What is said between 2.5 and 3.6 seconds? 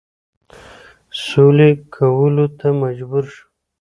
ته مجبور شو.